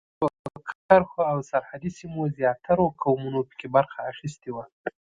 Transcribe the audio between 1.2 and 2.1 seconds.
او سرحدي